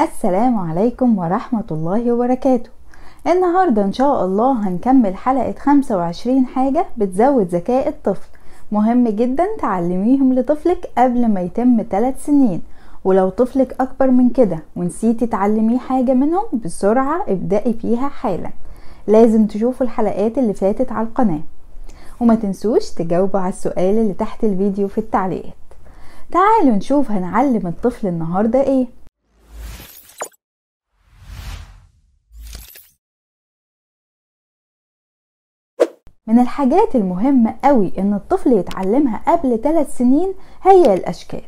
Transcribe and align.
السلام 0.00 0.58
عليكم 0.58 1.18
ورحمة 1.18 1.64
الله 1.70 2.12
وبركاته. 2.12 2.70
النهاردة 3.26 3.82
إن 3.84 3.92
شاء 3.92 4.24
الله 4.24 4.68
هنكمل 4.68 5.16
حلقة 5.16 5.54
25 5.58 6.46
حاجة 6.46 6.86
بتزود 6.96 7.46
ذكاء 7.46 7.88
الطفل. 7.88 8.28
مهم 8.72 9.08
جدا 9.08 9.46
تعلميهم 9.60 10.34
لطفلك 10.34 10.90
قبل 10.98 11.28
ما 11.28 11.40
يتم 11.40 11.82
3 11.90 12.18
سنين 12.18 12.62
ولو 13.04 13.28
طفلك 13.28 13.76
أكبر 13.80 14.10
من 14.10 14.30
كده 14.30 14.58
ونسيتي 14.76 15.26
تعلميه 15.26 15.78
حاجة 15.78 16.12
منهم 16.14 16.44
بسرعة 16.64 17.24
ابدأي 17.28 17.72
فيها 17.72 18.08
حالا. 18.08 18.50
لازم 19.06 19.46
تشوفوا 19.46 19.86
الحلقات 19.86 20.38
اللي 20.38 20.54
فاتت 20.54 20.92
على 20.92 21.06
القناة. 21.06 21.40
وما 22.20 22.34
تنسوش 22.34 22.90
تجاوبوا 22.90 23.40
على 23.40 23.48
السؤال 23.48 23.98
اللي 23.98 24.14
تحت 24.14 24.44
الفيديو 24.44 24.88
في 24.88 24.98
التعليقات. 24.98 25.52
تعالوا 26.32 26.76
نشوف 26.76 27.10
هنعلم 27.10 27.66
الطفل 27.66 28.06
النهاردة 28.06 28.60
إيه. 28.62 28.86
من 36.28 36.38
الحاجات 36.38 36.96
المهمة 36.96 37.54
قوي 37.64 37.92
إن 37.98 38.14
الطفل 38.14 38.52
يتعلمها 38.52 39.20
قبل 39.28 39.58
3 39.62 39.90
سنين 39.90 40.32
هي 40.62 40.94
الأشكال 40.94 41.40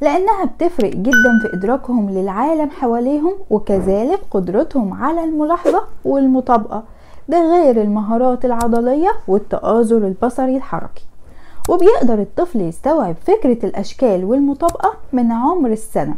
لأنها 0.00 0.44
بتفرق 0.44 0.90
جدا 0.90 1.38
في 1.42 1.56
إدراكهم 1.56 2.10
للعالم 2.10 2.70
حواليهم 2.70 3.32
وكذلك 3.50 4.20
قدرتهم 4.30 4.94
على 5.02 5.24
الملاحظة 5.24 5.82
والمطابقة 6.04 6.82
ده 7.28 7.50
غير 7.52 7.82
المهارات 7.82 8.44
العضلية 8.44 9.10
والتآزر 9.28 9.96
البصري 9.96 10.56
الحركي. 10.56 11.04
وبيقدر 11.68 12.14
الطفل 12.20 12.60
يستوعب 12.60 13.14
فكرة 13.26 13.66
الأشكال 13.66 14.24
والمطابقة 14.24 14.92
من 15.12 15.32
عمر 15.32 15.70
السنة 15.70 16.14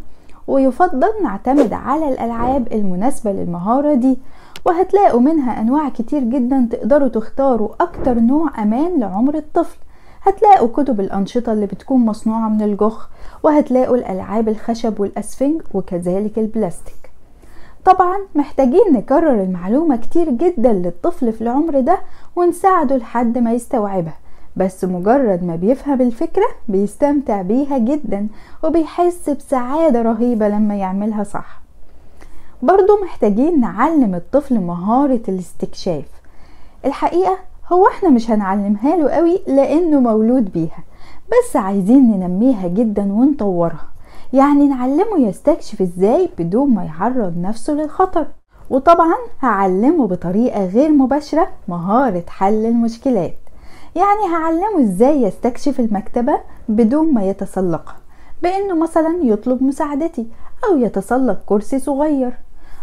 ويفضل 0.49 1.09
نعتمد 1.23 1.73
على 1.73 2.09
الألعاب 2.09 2.73
المناسبة 2.73 3.33
للمهارة 3.33 3.95
دي. 3.95 4.19
وهتلاقوا 4.65 5.21
منها 5.21 5.61
أنواع 5.61 5.89
كتير 5.89 6.21
جدا 6.25 6.69
تقدروا 6.71 7.09
تختاروا 7.09 7.69
أكتر 7.81 8.15
نوع 8.15 8.63
أمان 8.63 9.01
لعمر 9.01 9.35
الطفل. 9.35 9.79
هتلاقوا 10.23 10.69
كتب 10.69 11.01
الأنشطة 11.01 11.53
اللي 11.53 11.67
بتكون 11.67 12.05
مصنوعة 12.05 12.49
من 12.49 12.63
الجخ 12.63 13.09
وهتلاقوا 13.43 13.97
الألعاب 13.97 14.49
الخشب 14.49 15.01
والأسفنج 15.01 15.63
وكذلك 15.75 16.39
البلاستيك. 16.39 17.13
طبعا 17.85 18.17
محتاجين 18.35 18.93
نكرر 18.93 19.43
المعلومة 19.43 19.97
كتير 19.97 20.31
جدا 20.31 20.73
للطفل 20.73 21.33
في 21.33 21.41
العمر 21.43 21.81
ده 21.81 21.99
ونساعده 22.37 22.97
لحد 22.97 23.39
ما 23.39 23.53
يستوعبها 23.53 24.15
بس 24.57 24.85
مجرد 24.85 25.45
ما 25.45 25.57
بيفهم 25.57 26.01
الفكرة 26.01 26.47
بيستمتع 26.69 27.43
بيها 27.43 27.79
جدا 27.79 28.29
وبيحس 28.65 29.31
بسعادة 29.31 30.03
رهيبة 30.03 30.49
لما 30.49 30.77
يعملها 30.77 31.25
صح. 31.25 31.62
برضو 32.63 33.03
محتاجين 33.05 33.61
نعلم 33.61 34.15
الطفل 34.15 34.61
مهارة 34.61 35.21
الاستكشاف. 35.29 36.05
الحقيقة 36.85 37.39
هو 37.73 37.89
إحنا 37.89 38.09
مش 38.09 38.31
هنعلمها 38.31 38.97
له 38.97 39.11
قوي 39.11 39.41
لأنه 39.47 40.01
مولود 40.01 40.53
بيها 40.53 40.85
بس 41.29 41.57
عايزين 41.57 42.11
ننميها 42.11 42.69
جدا 42.69 43.13
ونطورها. 43.13 43.89
يعني 44.33 44.69
نعلمه 44.69 45.19
يستكشف 45.19 45.83
إزاي 45.83 46.29
بدون 46.39 46.75
ما 46.75 46.85
يعرض 46.85 47.39
نفسه 47.39 47.73
للخطر. 47.73 48.27
وطبعا 48.71 49.15
هعلمه 49.41 50.07
بطريقة 50.07 50.67
غير 50.67 50.91
مباشرة 50.91 51.49
مهارة 51.69 52.25
حل 52.29 52.67
المشكلات. 52.67 53.39
يعني 53.97 54.35
هعلمه 54.35 54.83
إزاي 54.83 55.23
يستكشف 55.23 55.81
المكتبة 55.81 56.41
بدون 56.69 57.15
ما 57.15 57.25
يتسلقها 57.25 57.97
بأنه 58.43 58.75
مثلا 58.75 59.19
يطلب 59.23 59.63
مساعدتي 59.63 60.27
أو 60.65 60.79
يتسلق 60.79 61.41
كرسي 61.47 61.79
صغير. 61.79 62.33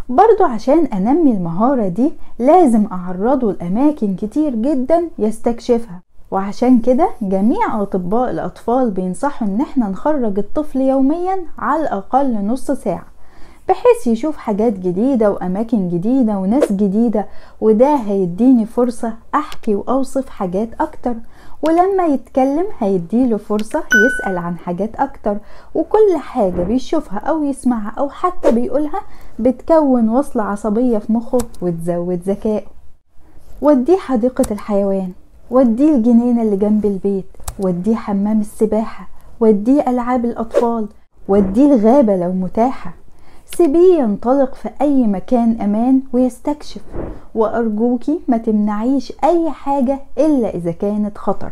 برضو 0.09 0.43
عشان 0.43 0.85
أنمي 0.85 1.31
المهارة 1.31 1.87
دي 1.87 2.13
لازم 2.39 2.85
أعرضه 2.91 3.51
لأماكن 3.51 4.15
كتير 4.15 4.55
جدا 4.55 5.09
يستكشفها. 5.19 6.01
وعشان 6.31 6.79
كده 6.79 7.09
جميع 7.21 7.81
أطباء 7.81 8.31
الأطفال 8.31 8.91
بينصحوا 8.91 9.47
إن 9.47 9.61
إحنا 9.61 9.89
نخرج 9.89 10.39
الطفل 10.39 10.81
يوميا 10.81 11.37
على 11.57 11.81
الأقل 11.81 12.45
نص 12.45 12.71
ساعة 12.71 13.05
بحيث 13.69 14.07
يشوف 14.07 14.37
حاجات 14.37 14.73
جديدة 14.73 15.31
وأماكن 15.31 15.89
جديدة 15.89 16.37
وناس 16.37 16.71
جديدة 16.71 17.25
وده 17.61 17.95
هيديني 17.95 18.65
فرصة 18.65 19.13
أحكي 19.35 19.75
وأوصف 19.75 20.29
حاجات 20.29 20.69
أكتر. 20.79 21.13
ولما 21.63 22.05
يتكلم 22.05 22.65
هيديله 22.79 23.37
فرصة 23.37 23.83
يسأل 24.05 24.37
عن 24.37 24.57
حاجات 24.57 24.95
أكتر 24.95 25.37
وكل 25.75 26.17
حاجة 26.17 26.63
بيشوفها 26.63 27.19
أو 27.19 27.43
يسمعها 27.43 27.93
أو 27.97 28.09
حتى 28.09 28.51
بيقولها 28.51 29.01
بتكون 29.39 30.09
وصلة 30.09 30.43
عصبية 30.43 30.97
في 30.97 31.13
مخه 31.13 31.37
وتزود 31.61 32.21
ذكائه. 32.25 32.63
وديه 33.61 33.97
حديقة 33.97 34.45
الحيوان 34.51 35.11
وديه 35.51 35.95
الجنينة 35.95 36.41
اللي 36.41 36.57
جنب 36.57 36.85
البيت 36.85 37.25
وديه 37.59 37.95
حمام 37.95 38.39
السباحة 38.39 39.07
وديه 39.39 39.89
ألعاب 39.89 40.25
الأطفال 40.25 40.87
وديه 41.27 41.73
الغابة 41.73 42.15
لو 42.15 42.31
متاحة. 42.31 42.93
سيبيه 43.57 43.99
ينطلق 43.99 44.55
في 44.55 44.69
أي 44.81 45.07
مكان 45.07 45.61
أمان 45.61 46.01
ويستكشف 46.13 46.81
وأرجوكي 47.35 48.19
ما 48.27 48.37
تمنعيش 48.37 49.13
أي 49.23 49.49
حاجة 49.51 49.99
إلا 50.17 50.55
إذا 50.55 50.71
كانت 50.71 51.17
خطر. 51.17 51.51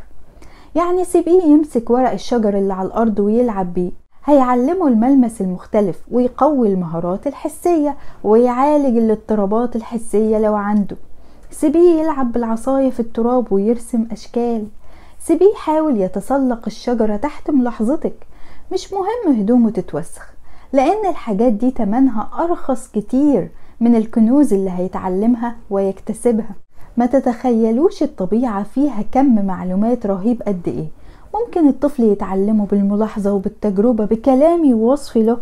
يعني 0.75 1.03
سيبيه 1.03 1.43
يمسك 1.43 1.89
ورق 1.89 2.11
الشجر 2.11 2.57
اللي 2.57 2.73
على 2.73 2.87
الأرض 2.87 3.19
ويلعب 3.19 3.73
بيه. 3.73 3.91
هيعلمه 4.25 4.87
الملمس 4.87 5.41
المختلف 5.41 5.99
ويقوي 6.11 6.67
المهارات 6.67 7.27
الحسية 7.27 7.97
ويعالج 8.23 8.97
الاضطرابات 8.97 9.75
الحسية 9.75 10.39
لو 10.39 10.55
عنده. 10.55 10.97
سيبيه 11.51 11.99
يلعب 11.99 12.31
بالعصاية 12.31 12.89
في 12.89 12.99
التراب 12.99 13.51
ويرسم 13.53 14.07
أشكال. 14.11 14.67
سيبيه 15.19 15.51
يحاول 15.53 16.01
يتسلق 16.01 16.61
الشجرة 16.67 17.15
تحت 17.15 17.51
ملاحظتك. 17.51 18.27
مش 18.73 18.93
مهم 18.93 19.39
هدومه 19.39 19.69
تتوسخ. 19.69 20.36
لأن 20.73 21.09
الحاجات 21.09 21.53
دي 21.53 21.71
تمنها 21.71 22.29
أرخص 22.39 22.87
كتير 22.91 23.49
من 23.79 23.95
الكنوز 23.95 24.53
اللي 24.53 24.71
هيتعلمها 24.71 25.55
ويكتسبها. 25.69 26.55
ما 26.97 27.05
تتخيلوش 27.05 28.03
الطبيعة 28.03 28.63
فيها 28.63 29.01
كم 29.11 29.45
معلومات 29.45 30.05
رهيب 30.05 30.41
قد 30.41 30.61
إيه. 30.67 30.87
ممكن 31.35 31.67
الطفل 31.67 32.03
يتعلمه 32.03 32.65
بالملاحظة 32.65 33.33
وبالتجربة 33.33 34.05
بكلامي 34.05 34.73
ووصفي 34.73 35.23
له. 35.23 35.37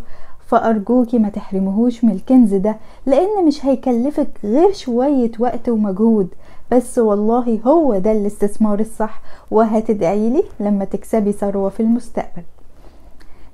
فأرجوكي 0.48 1.20
ما 1.20 1.30
تحرمهوش 1.30 2.04
من 2.04 2.12
الكنز 2.12 2.54
ده 2.54 2.76
لأن 3.06 3.46
مش 3.48 3.66
هيكلفك 3.66 4.28
غير 4.44 4.72
شوية 4.74 5.32
وقت 5.40 5.70
ومجهود. 5.70 6.28
بس 6.72 6.98
والله 7.00 7.60
هو 7.68 7.98
ده 7.98 8.12
الاستثمار 8.12 8.80
الصح 8.80 9.22
وهتدعيلي 9.52 10.44
لما 10.60 10.86
تكسبي 10.86 11.32
ثروة 11.32 11.70
في 11.70 11.80
المستقبل. 11.80 12.44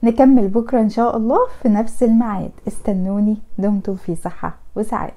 نكمل 0.04 0.48
بكرة 0.48 0.82
إن 0.82 0.90
شاء 0.90 1.18
الله 1.18 1.38
في 1.62 1.70
نفس 1.70 2.04
الميعاد. 2.04 2.52
استنوني. 2.68 3.38
دمتم 3.58 3.96
في 3.96 4.16
صحة 4.16 4.56
وسعادة. 4.76 5.14